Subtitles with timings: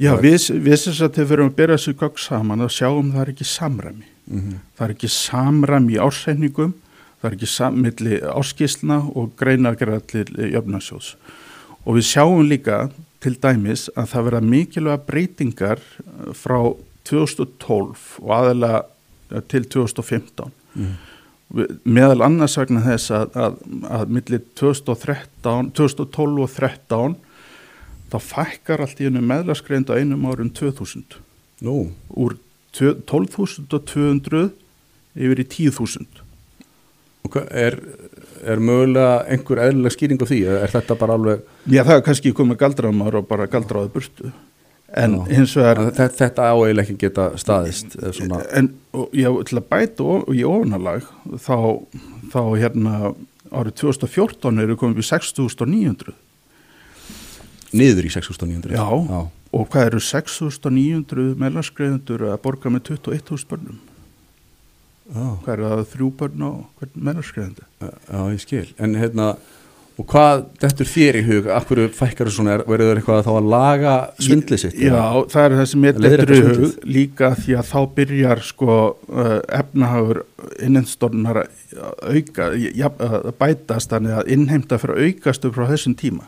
[0.00, 3.12] Já, við, við sem sagt þegar við erum að byrja þessu gögg saman þá sjáum
[3.12, 4.08] það er ekki samræmi.
[4.24, 4.58] Mm -hmm.
[4.76, 6.74] Það er ekki samræmi í ársreikningum,
[7.20, 11.14] það er ekki sammiðli áskíslna og greinagerða til jöfnarsjóðs.
[11.84, 15.80] Og við sjáum líka til dæmis að það verða mikilvæga breytingar
[16.32, 16.74] frá
[17.04, 18.84] 2012 og aðalega
[19.48, 20.52] til 2015.
[20.74, 20.94] Mm.
[21.84, 23.58] Meðal annars vegna þess að, að,
[23.90, 27.16] að millir 2013, 2012 og 2013
[28.14, 31.20] þá fækkar allt í hennu meðlaskreind á einum árum 2000
[31.64, 32.36] Nú, úr
[32.74, 34.50] 12.200
[35.14, 36.24] yfir í 10.000
[37.24, 37.76] og hvað er,
[38.44, 40.40] er mögulega einhver eðlileg skýring á því?
[40.60, 44.32] Er þetta bara alveg, Já það er kannski komið galdraðumar og bara galdraði burtu.
[44.94, 45.22] En Já.
[45.32, 48.68] hins vegar þetta, þetta áeil ekki geta staðist svona, en
[49.16, 51.08] já, til að bæta í ofunalag
[51.42, 51.56] þá,
[52.30, 52.98] þá hérna
[53.54, 56.14] árið 2014 eru komið við 6.900
[57.74, 58.84] niður í 6.900 Já.
[58.84, 59.20] Já.
[59.58, 63.82] og hvað eru 6.900 meðlarskreiðendur að borga með 21.000 börnum
[65.04, 65.26] Já.
[65.44, 69.34] hvað eru það þrjú börn á hvern meðlarskreiðendu Já, ég skil, en hérna
[69.94, 72.96] og hvað, þetta er þér í hug af hverju fækkar þessu svona, er- verður það
[72.98, 73.92] eitthvað þá að laga
[74.26, 74.78] svindlið sitt?
[74.82, 78.78] Já, það er það sem ég dettur í hug líka því að þá byrjar sko
[78.96, 80.22] uh, efnahagur
[80.66, 85.94] innenstornar að auka, ja, að bætast þannig að innheimta fyrir að aukast upp frá þessum
[86.02, 86.26] tíma.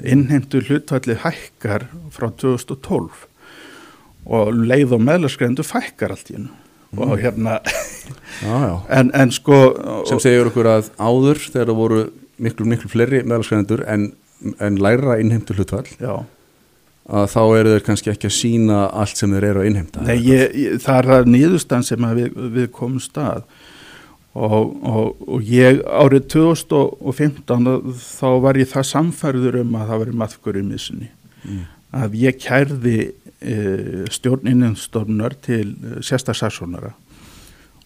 [0.00, 3.28] Innheimtu hlutfallið hækkar frá 2012
[4.32, 6.52] og leið og meðlarskreiðendu fækkar allt í hennu.
[6.92, 7.56] Og hérna,
[8.44, 8.74] já, já.
[8.98, 9.60] en, en sko...
[10.10, 12.02] sem segir okkur að áður þegar það voru
[12.42, 14.10] miklu, miklu fleiri meðalskræðendur en,
[14.62, 16.14] en læra innheimtu hlutfall Já.
[17.08, 20.16] að þá eru þeir kannski ekki að sína allt sem þeir eru að innheimta Nei,
[20.26, 23.46] ég, ég, það er það nýðustan sem við, við komum stað
[24.34, 30.18] og, og, og ég árið 2015 þá var ég það samfærður um að það veri
[30.24, 31.10] maðkur í missunni
[31.42, 31.64] Mm.
[31.90, 32.98] að ég kærði
[33.42, 33.54] e,
[34.14, 36.92] stjórninnstofnar til e, sérstaksaksónara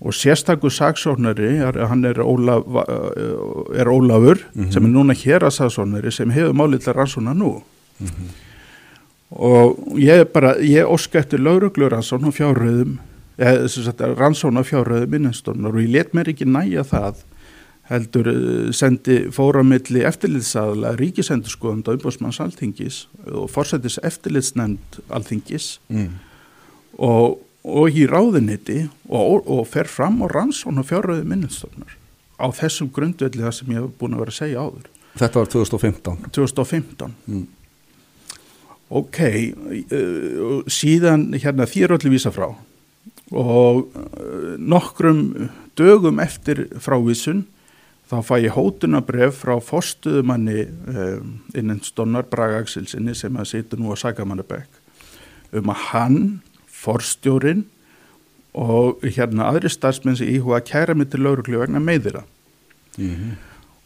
[0.00, 1.56] og sérstakur saksónari
[1.88, 4.70] hann er, Ólaf, eh, er Ólafur Mhm.
[4.72, 7.62] sem er núna hér að saksónari sem hefur málið til rannsóna nú
[7.98, 8.30] Mhm.
[9.32, 12.98] og ég bara, ég óska eftir lauruglur rannsón og fjárröðum
[13.40, 17.22] eða sem sagt rannsón og ég let mér ekki næja það
[17.90, 26.12] heldur eh, sendi fóramilli eftirlitsaðla ríkisendurskoðand á umbósmanns alþingis og fórsættis eftirlitsnefnd alþingis mm.
[27.02, 31.96] og, og í ráðuniti og, og fer fram og rannsón og fjárröðum innenstornar
[32.40, 35.56] á þessum grundvelli það sem ég hef búin að vera að segja áður þetta var
[35.56, 37.48] 2015 2015 mm.
[38.90, 42.48] Ok, uh, síðan hérna þér öllu vísa frá
[43.30, 47.44] og uh, nokkrum dögum eftir frávísun
[48.10, 53.94] þá fæ ég hótunabref frá fórstuðumanni um, innan Stonnar Braga Axelsinni sem að situr nú
[53.94, 54.80] á Sagamannabæk
[55.60, 56.18] um að hann,
[56.66, 57.66] forstjórin
[58.54, 62.26] og hérna aðri starfsmenn sem íhuga að kæra mig til lauruglu vegna meðira
[62.98, 63.38] Mm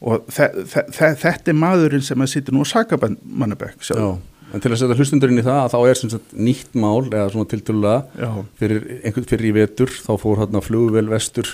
[0.00, 4.16] og þe þe þe þetta er maðurinn sem að situr nú á Sagamannabæk Já,
[4.50, 7.26] en til að setja hlustundurinn í það að þá er sem sagt nýtt mál eða
[7.32, 8.30] svona tiltölulega Já.
[8.60, 8.86] fyrir
[9.30, 11.52] fyrir í vetur þá fór hérna flugvel vestur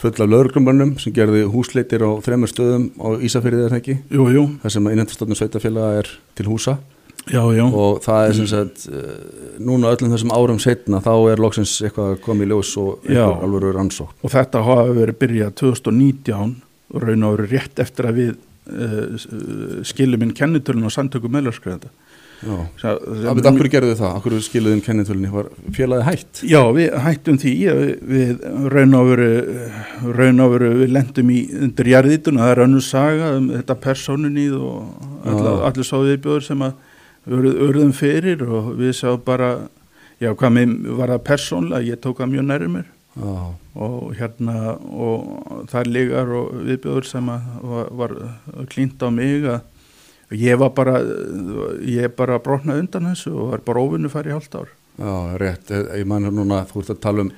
[0.00, 4.26] full af lögreglumönnum sem gerði húsleitir á þremur stöðum á Ísafyrðið er það ekki Jú,
[4.34, 6.76] jú, þar sem innhendastofnum sveitafélaga er til húsa
[7.24, 7.64] já, já.
[7.64, 9.14] og það er sem sagt uh,
[9.56, 14.20] núna öllum þessum árum setna þá er loksins eitthvað komið í ljós og alveg rannsókn
[14.20, 16.54] og þetta hafa verið byrjað 2019
[16.92, 18.36] og raun og verið rétt eftir að við
[18.70, 21.90] uh, skilum inn kennitölun og samtökum meðlarskræðanda.
[22.36, 25.30] Það af hverju gerðu þið það, af hverju skiluðin kennitölunni?
[25.32, 26.40] Var félagið hætt?
[26.44, 28.42] Já, við hættum því, við, við
[28.74, 29.30] raun og veru,
[30.44, 35.54] og við lendum í undir jarðítuna, það er önnur saga um þetta personunýð og alla,
[35.70, 39.54] allir svo viðbjóður sem að urð, urðum fyrir og við sá bara,
[40.20, 42.92] já, hvað með var það persónlega, ég tók það mjög nærri mér.
[43.16, 43.36] Já,
[43.80, 48.14] og hérna og þar ligar og viðbjóður sem að var, var
[48.68, 49.64] klínt á mig að
[50.30, 50.96] ég var bara
[51.86, 55.70] ég bara brotnaði undan þessu og var bara óvinnu færi í hálft ár já, rétt,
[55.70, 57.32] Eh, ég man núna þú ert að tala um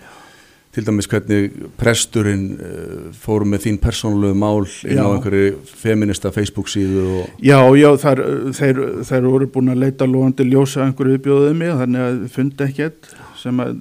[0.73, 1.49] til dæmis hvernig
[1.81, 5.15] presturinn uh, fór með þín persónulegu mál inn á Já.
[5.17, 8.21] einhverju feminista Facebook síðu og Já, já, þar,
[8.55, 12.67] þeir, þeir voru búin að leita lóðandi ljósa einhverju viðbjóðið mig þannig að þið fundi
[12.69, 13.81] ekkert sem að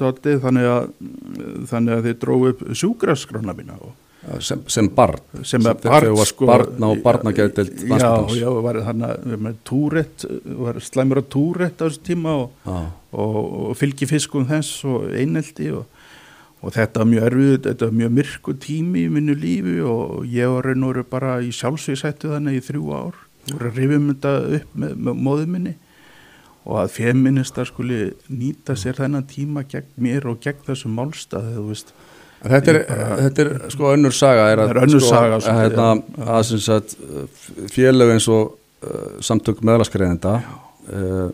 [0.00, 0.86] dotti þannig að
[1.72, 3.92] þannig að þið dróðu upp sjúkraskrána mína og
[4.44, 5.20] sem, sem barn.
[5.46, 10.26] Sem þegar þú varst barn á barnageðdeild Já, já, var þannig að með túrett,
[10.60, 12.80] var slæmur á túrett á þessu tíma og
[13.12, 15.86] og, og fylgi fiskum þess og einelti og,
[16.60, 20.54] og þetta var mjög erfið, þetta var mjög myrku tími í minnu lífi og ég
[20.54, 24.34] var raun og veru bara í sjálfsvísættu þannig í þrjú ár, voru að rifjum þetta
[24.58, 25.76] upp með, með móðu minni
[26.68, 31.66] og að feministar skuli nýta sér þennan tíma gegn mér og gegn þessum málstað þú
[31.70, 31.94] veist
[32.40, 35.44] Þetta er, bara- þetta er sko önnur saga er að, er önnur sko, saga, að,
[35.44, 36.94] svolítið, hérna, að sem sagt
[37.74, 38.54] félög eins og
[38.86, 41.26] uh, samtök meðlaskreiðenda uh,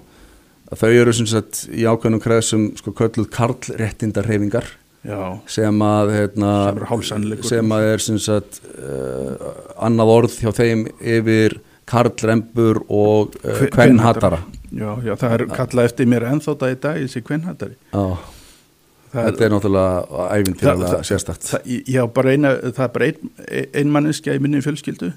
[0.67, 4.67] að þau eru sagt í ákveðnum kreðsum sko kölluð karlréttindarhefingar
[5.07, 6.51] já, sem að hérna,
[7.47, 9.55] sem að er sagt uh,
[9.87, 13.37] annað orð hjá þeim yfir karlrembur og
[13.71, 14.41] kvennhatara
[14.75, 18.05] já, já, það er kallað eftir mér ennþá dag í dag þessi kvinnhattari Já,
[19.17, 21.43] þetta er náttúrulega æfintýralega Það- sérstakt.
[21.51, 23.31] það, já, bara eina, það er bara ein,
[23.75, 25.13] ein manneskja í minni fjölskyldu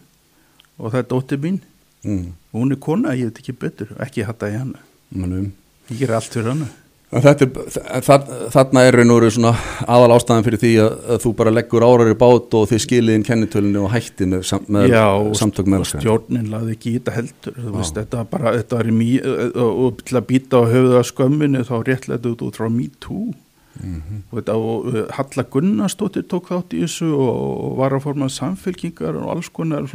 [0.79, 1.59] og það er dóttir mín.
[2.07, 3.89] Mm, og hún er kona, ég veit ekki betur.
[3.99, 4.79] Ekki hatta í hana,
[5.11, 5.51] manum
[5.91, 6.69] ég ger allt fyrir hana.
[7.09, 7.23] Er,
[8.05, 9.55] þa- þarna er raun og veru svona
[9.89, 13.23] aðal ástæðan fyrir því að, að þú bara leggur árar í bát og þið skiliðin
[13.25, 15.05] kennitölinu og hætti með, með Já,
[15.41, 16.03] samtök og meðlaskræðinga.
[16.05, 17.57] stjórnin laði ekki í þetta heldur.
[17.57, 17.75] Þú Já.
[17.79, 19.57] veist, þetta var bara, þetta var í mý og,
[19.87, 22.85] og til að býta á höfuða skömminu þá réttlega út frá me
[23.79, 24.19] too Mhm.
[24.31, 28.27] og þetta og uh, Halla Gunnarsdóttir tók þátt í þessu og, og var að forma
[28.29, 29.87] samfélkingar og alls konar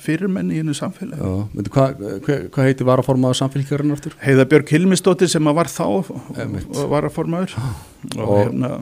[0.00, 4.16] fyrirmenni í henni samfélagi hvað hva, hva heiti varaformaður samfélgjarinn aftur?
[4.24, 7.56] Heiða Björg Hilmisdóttir sem að var þá og var að formaður
[8.16, 8.74] og, Og- hérna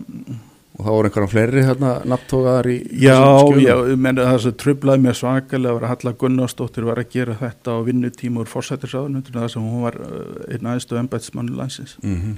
[0.74, 3.14] Og það voru einhverjum fleiri hérna nafntógaðar í Já,
[3.62, 7.36] já, ég menn það sem trublaði mér svakalega var að Halla Gunnarsdóttir var að gera
[7.38, 12.34] þetta á vinnutíma úr forsættisraðunundinu þar sem hún var uh, einn aðeinstöð embætsmannu landsins Mhm.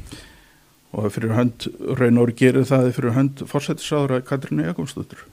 [0.92, 1.66] Og fyrir hönd,
[1.98, 5.24] veru gerir það fyrir hönd forsættisraður að Katrínu Jakobsdóttur